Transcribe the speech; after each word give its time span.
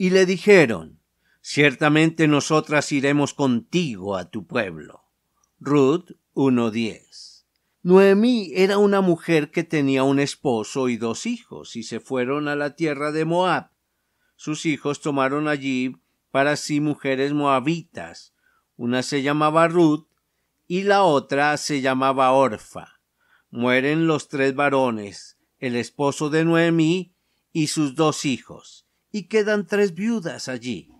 Y 0.00 0.08
le 0.08 0.24
dijeron, 0.24 0.98
Ciertamente 1.42 2.26
nosotras 2.26 2.90
iremos 2.90 3.34
contigo 3.34 4.16
a 4.16 4.30
tu 4.30 4.46
pueblo. 4.46 5.04
Ruth 5.58 6.12
1.10. 6.32 7.44
Noemí 7.82 8.50
era 8.54 8.78
una 8.78 9.02
mujer 9.02 9.50
que 9.50 9.62
tenía 9.62 10.02
un 10.02 10.18
esposo 10.18 10.88
y 10.88 10.96
dos 10.96 11.26
hijos, 11.26 11.76
y 11.76 11.82
se 11.82 12.00
fueron 12.00 12.48
a 12.48 12.56
la 12.56 12.76
tierra 12.76 13.12
de 13.12 13.26
Moab. 13.26 13.72
Sus 14.36 14.64
hijos 14.64 15.02
tomaron 15.02 15.48
allí 15.48 15.94
para 16.30 16.56
sí 16.56 16.80
mujeres 16.80 17.34
moabitas. 17.34 18.32
Una 18.78 19.02
se 19.02 19.20
llamaba 19.20 19.68
Ruth 19.68 20.06
y 20.66 20.84
la 20.84 21.02
otra 21.02 21.58
se 21.58 21.82
llamaba 21.82 22.32
Orfa. 22.32 23.02
Mueren 23.50 24.06
los 24.06 24.28
tres 24.28 24.54
varones, 24.54 25.36
el 25.58 25.76
esposo 25.76 26.30
de 26.30 26.46
Noemí 26.46 27.12
y 27.52 27.66
sus 27.66 27.96
dos 27.96 28.24
hijos 28.24 28.86
y 29.12 29.24
quedan 29.24 29.66
tres 29.66 29.94
viudas 29.94 30.48
allí. 30.48 30.90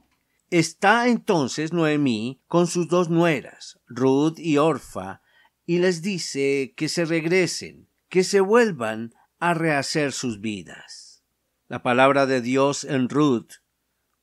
Está 0.51 1.09
entonces 1.09 1.73
Noemí 1.73 2.41
con 2.49 2.67
sus 2.67 2.89
dos 2.89 3.09
nueras, 3.09 3.79
Ruth 3.87 4.39
y 4.39 4.59
Orfa, 4.59 5.23
y 5.65 5.79
les 5.79 6.03
dice 6.03 6.75
que 6.77 6.89
se 6.89 7.05
regresen, 7.05 7.89
que 8.09 8.25
se 8.25 8.41
vuelvan 8.41 9.15
a 9.39 9.55
rehacer 9.55 10.13
sus 10.13 10.41
vidas. 10.41 11.23
La 11.69 11.83
palabra 11.83 12.27
de 12.27 12.41
Dios 12.41 12.83
en 12.83 13.09
Ruth 13.09 13.53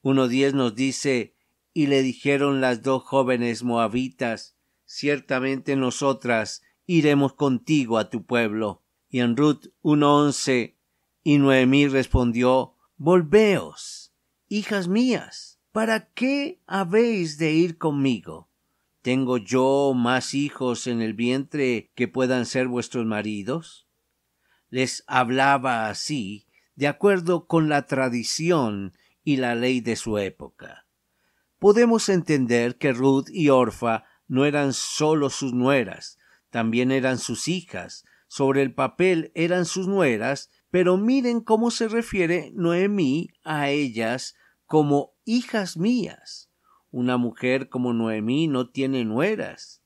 1.10 0.04 0.54
nos 0.54 0.76
dice, 0.76 1.36
y 1.74 1.88
le 1.88 2.02
dijeron 2.02 2.60
las 2.60 2.82
dos 2.82 3.04
jóvenes 3.04 3.64
moabitas, 3.64 4.58
ciertamente 4.86 5.76
nosotras 5.76 6.64
iremos 6.86 7.34
contigo 7.34 7.98
a 7.98 8.10
tu 8.10 8.26
pueblo. 8.26 8.84
Y 9.10 9.20
en 9.20 9.38
Ruth 9.38 9.68
1.11, 9.84 10.76
y 11.24 11.38
Noemí 11.38 11.88
respondió, 11.88 12.77
Volveos, 13.00 14.12
hijas 14.48 14.88
mías, 14.88 15.60
¿para 15.72 16.08
qué 16.16 16.64
habéis 16.66 17.38
de 17.38 17.52
ir 17.52 17.78
conmigo? 17.78 18.50
¿Tengo 19.04 19.38
yo 19.38 19.94
más 19.96 20.34
hijos 20.34 20.88
en 20.88 21.04
el 21.04 21.14
vientre 21.14 21.92
que 21.94 22.08
puedan 22.08 22.48
ser 22.48 22.68
vuestros 22.68 23.06
maridos? 23.06 23.88
Les 24.72 25.04
hablaba 25.06 25.90
así, 25.90 26.48
de 26.74 26.88
acuerdo 26.88 27.46
con 27.46 27.70
la 27.70 27.86
tradición 27.86 28.94
y 29.24 29.38
la 29.38 29.54
ley 29.54 29.80
de 29.80 29.96
su 29.96 30.18
época. 30.18 30.88
Podemos 31.60 32.10
entender 32.10 32.80
que 32.80 32.94
Ruth 32.94 33.30
y 33.30 33.50
Orfa 33.50 34.06
no 34.28 34.44
eran 34.44 34.74
sólo 34.74 35.30
sus 35.30 35.54
nueras, 35.54 36.18
también 36.50 36.92
eran 36.92 37.20
sus 37.20 37.48
hijas, 37.48 38.06
sobre 38.28 38.64
el 38.64 38.74
papel 38.74 39.32
eran 39.36 39.66
sus 39.66 39.88
nueras, 39.88 40.50
pero 40.72 40.98
miren 40.98 41.42
cómo 41.42 41.72
se 41.72 41.88
refiere 41.88 42.52
Noemí 42.54 43.30
a 43.44 43.70
ellas 43.70 44.36
como 44.66 45.14
hijas 45.26 45.78
mías. 45.78 46.50
Una 46.92 47.18
mujer 47.18 47.70
como 47.70 47.94
Noemí 47.94 48.48
no 48.48 48.70
tiene 48.70 49.06
nueras, 49.06 49.82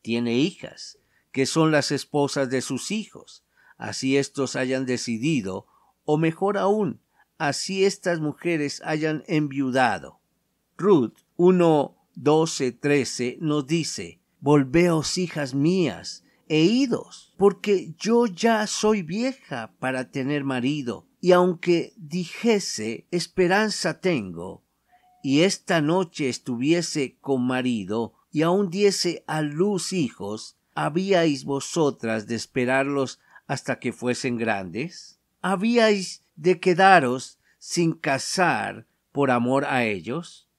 tiene 0.00 0.36
hijas, 0.38 0.98
que 1.32 1.46
son 1.46 1.70
las 1.70 1.90
esposas 1.90 2.50
de 2.50 2.60
sus 2.60 2.90
hijos. 2.90 3.44
Así 3.76 4.16
éstos 4.16 4.56
hayan 4.56 4.86
decidido, 4.86 5.66
o 6.04 6.18
mejor 6.18 6.58
aún, 6.58 7.00
así 7.38 7.84
estas 7.84 8.20
mujeres 8.20 8.80
hayan 8.84 9.24
enviudado. 9.26 10.20
Ruth 10.76 11.14
1, 11.36 11.96
12, 12.14 12.72
13 12.72 13.38
nos 13.40 13.66
dice, 13.66 14.20
Volveos, 14.40 15.18
hijas 15.18 15.54
mías, 15.54 16.24
e 16.52 16.64
idos, 16.64 17.32
porque 17.38 17.94
yo 17.96 18.26
ya 18.26 18.66
soy 18.66 19.00
vieja 19.00 19.72
para 19.78 20.10
tener 20.10 20.44
marido, 20.44 21.06
y 21.18 21.32
aunque 21.32 21.94
dijese 21.96 23.06
esperanza 23.10 24.00
tengo, 24.00 24.62
y 25.22 25.44
esta 25.44 25.80
noche 25.80 26.28
estuviese 26.28 27.16
con 27.22 27.46
marido, 27.46 28.12
y 28.30 28.42
aun 28.42 28.68
diese 28.68 29.24
a 29.26 29.40
luz 29.40 29.94
hijos, 29.94 30.58
¿habíais 30.74 31.46
vosotras 31.46 32.26
de 32.26 32.34
esperarlos 32.34 33.18
hasta 33.46 33.78
que 33.78 33.94
fuesen 33.94 34.36
grandes? 34.36 35.18
¿Habíais 35.40 36.22
de 36.36 36.60
quedaros 36.60 37.38
sin 37.56 37.94
casar 37.94 38.86
por 39.10 39.30
amor 39.30 39.64
a 39.64 39.86
ellos? 39.86 40.50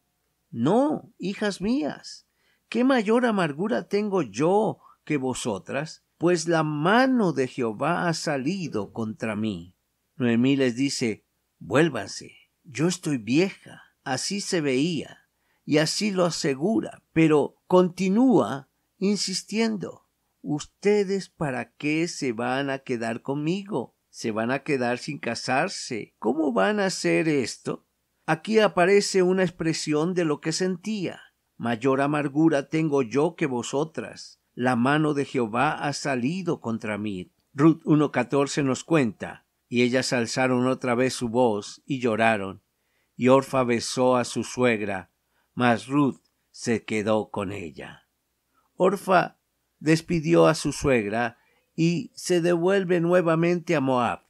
No, 0.50 1.12
hijas 1.20 1.62
mías, 1.62 2.26
¿qué 2.68 2.84
mayor 2.84 3.28
amargura 3.28 3.88
tengo 3.88 4.24
yo 4.24 4.80
que 5.04 5.18
vosotras, 5.18 6.04
pues 6.18 6.48
la 6.48 6.64
mano 6.64 7.34
de 7.34 7.48
Jehová 7.48 8.08
ha 8.08 8.14
salido 8.14 8.94
contra 8.94 9.36
mí. 9.36 9.76
Noemí 10.16 10.56
les 10.56 10.76
dice, 10.76 11.26
vuélvanse, 11.60 12.32
yo 12.64 12.88
estoy 12.88 13.18
vieja. 13.18 13.82
Así 14.04 14.42
se 14.42 14.60
veía, 14.60 15.30
y 15.66 15.78
así 15.78 16.12
lo 16.12 16.26
asegura, 16.26 17.04
pero 17.14 17.56
continúa 17.68 18.70
insistiendo. 18.98 20.08
¿Ustedes 20.42 21.30
para 21.30 21.74
qué 21.74 22.10
se 22.10 22.34
van 22.34 22.70
a 22.70 22.80
quedar 22.80 23.22
conmigo? 23.22 23.96
¿Se 24.10 24.32
van 24.32 24.52
a 24.52 24.60
quedar 24.60 24.98
sin 24.98 25.20
casarse? 25.20 26.16
¿Cómo 26.20 26.52
van 26.52 26.82
a 26.82 26.88
hacer 26.88 27.30
esto? 27.30 27.88
Aquí 28.26 28.60
aparece 28.60 29.24
una 29.24 29.44
expresión 29.44 30.14
de 30.14 30.26
lo 30.26 30.42
que 30.42 30.52
sentía. 30.52 31.22
Mayor 31.56 32.02
amargura 32.02 32.68
tengo 32.68 33.02
yo 33.02 33.36
que 33.36 33.46
vosotras 33.46 34.43
la 34.56 34.76
mano 34.76 35.14
de 35.14 35.26
Jehová 35.26 35.74
ha 35.74 35.94
salido 35.94 36.62
contra 36.62 36.98
mí. 36.98 37.32
Ruth 37.54 37.82
1.14 37.84 38.64
nos 38.64 38.84
cuenta, 38.84 39.46
y 39.68 39.82
ellas 39.82 40.14
alzaron 40.14 40.68
otra 40.68 40.96
vez 40.96 41.14
su 41.14 41.30
voz 41.30 41.82
y 41.86 42.00
lloraron, 42.00 42.62
y 43.16 43.28
Orfa 43.28 43.64
besó 43.64 44.16
a 44.16 44.26
su 44.26 44.44
suegra, 44.44 45.12
mas 45.54 45.88
Ruth 45.88 46.22
se 46.52 46.84
quedó 46.84 47.30
con 47.30 47.52
ella. 47.52 48.08
Orfa 48.76 49.38
despidió 49.80 50.48
a 50.48 50.56
su 50.56 50.72
suegra 50.72 51.38
y 51.76 52.12
se 52.16 52.42
devuelve 52.42 53.02
nuevamente 53.02 53.76
a 53.76 53.82
Moab. 53.82 54.24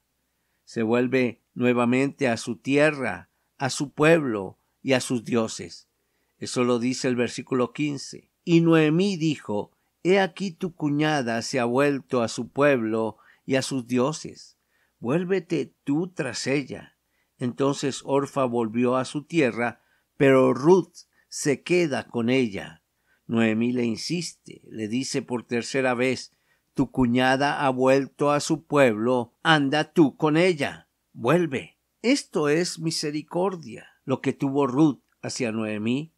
Se 0.64 0.84
vuelve 0.84 1.44
nuevamente 1.54 2.28
a 2.28 2.38
su 2.38 2.58
tierra, 2.58 3.30
a 3.58 3.70
su 3.70 3.92
pueblo 3.92 4.60
y 4.82 4.94
a 4.94 5.02
sus 5.02 5.24
dioses. 5.24 5.90
Eso 6.38 6.64
lo 6.64 6.80
dice 6.80 7.08
el 7.08 7.16
versículo 7.16 7.72
15. 7.74 8.32
Y 8.44 8.62
Noemí 8.62 9.18
dijo, 9.18 9.72
He 10.04 10.20
aquí 10.20 10.52
tu 10.52 10.76
cuñada 10.76 11.42
se 11.42 11.60
ha 11.60 11.66
vuelto 11.66 12.22
a 12.22 12.28
su 12.28 12.50
pueblo 12.50 13.18
y 13.46 13.56
a 13.56 13.62
sus 13.62 13.88
dioses. 13.88 14.58
Vuélvete 15.00 15.74
tú 15.84 16.10
tras 16.14 16.46
ella. 16.48 16.98
Entonces 17.38 18.02
Orfa 18.04 18.46
volvió 18.46 18.98
a 18.98 19.06
su 19.06 19.24
tierra, 19.24 19.82
pero 20.18 20.54
Ruth 20.54 20.94
se 21.30 21.64
queda 21.64 22.08
con 22.08 22.30
ella. 22.30 22.84
Noemí 23.28 23.72
le 23.72 23.86
insiste, 23.86 24.62
le 24.70 24.88
dice 24.88 25.22
por 25.22 25.44
tercera 25.44 25.94
vez 25.94 26.32
Tu 26.74 26.92
cuñada 26.92 27.66
ha 27.66 27.70
vuelto 27.70 28.32
a 28.32 28.40
su 28.40 28.66
pueblo, 28.66 29.34
anda 29.42 29.94
tú 29.94 30.18
con 30.18 30.38
ella. 30.38 30.90
Vuelve. 31.14 31.78
Esto 32.02 32.50
es 32.50 32.80
misericordia, 32.80 33.88
lo 34.04 34.20
que 34.22 34.34
tuvo 34.34 34.68
Ruth 34.68 35.02
hacia 35.22 35.52
Noemí. 35.52 36.14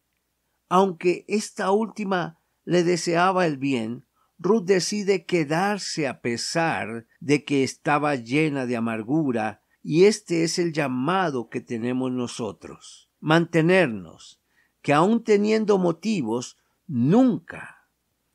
Aunque 0.68 1.24
esta 1.28 1.70
última 1.70 2.35
le 2.66 2.82
deseaba 2.84 3.46
el 3.46 3.56
bien, 3.56 4.04
Ruth 4.38 4.64
decide 4.64 5.24
quedarse 5.24 6.06
a 6.06 6.20
pesar 6.20 7.06
de 7.20 7.44
que 7.44 7.62
estaba 7.62 8.16
llena 8.16 8.66
de 8.66 8.76
amargura, 8.76 9.62
y 9.82 10.04
este 10.04 10.42
es 10.42 10.58
el 10.58 10.72
llamado 10.72 11.48
que 11.48 11.60
tenemos 11.60 12.10
nosotros, 12.10 13.08
mantenernos, 13.20 14.42
que 14.82 14.92
aun 14.92 15.22
teniendo 15.22 15.78
motivos, 15.78 16.58
nunca 16.86 17.88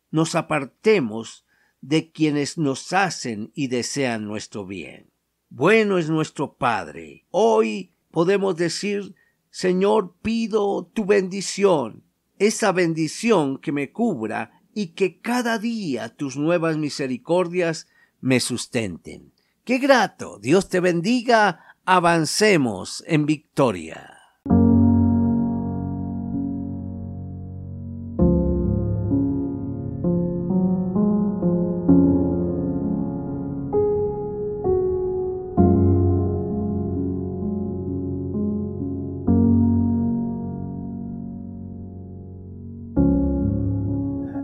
nos 0.10 0.34
apartemos 0.34 1.46
de 1.82 2.12
quienes 2.12 2.58
nos 2.58 2.94
hacen 2.94 3.52
y 3.54 3.68
desean 3.68 4.26
nuestro 4.26 4.66
bien. 4.66 5.12
Bueno 5.50 5.98
es 5.98 6.10
nuestro 6.10 6.54
Padre. 6.54 7.26
Hoy 7.32 7.94
podemos 8.12 8.56
decir, 8.56 9.14
Señor, 9.50 10.16
pido 10.22 10.86
tu 10.94 11.04
bendición 11.06 12.06
esa 12.42 12.72
bendición 12.72 13.60
que 13.60 13.72
me 13.72 13.92
cubra 13.92 14.64
y 14.74 14.88
que 14.88 15.20
cada 15.20 15.60
día 15.60 16.10
tus 16.10 16.38
nuevas 16.38 16.76
misericordias 16.76 17.88
me 18.20 18.40
sustenten. 18.40 19.32
Qué 19.64 19.78
grato. 19.78 20.40
Dios 20.40 20.68
te 20.68 20.80
bendiga. 20.80 21.60
Avancemos 21.86 23.04
en 23.06 23.28
victoria. 23.28 24.11